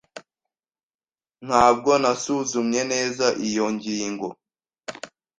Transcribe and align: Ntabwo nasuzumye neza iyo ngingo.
Ntabwo 1.47 1.91
nasuzumye 2.01 2.81
neza 2.93 3.25
iyo 3.47 3.65
ngingo. 3.75 4.27